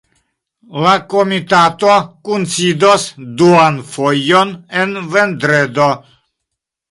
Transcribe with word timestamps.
La 0.83 0.93
komitato 1.11 1.97
kunsidos 2.29 3.05
duan 3.41 3.77
fojon 3.91 4.53
en 4.83 4.95
vendredo. 5.17 5.91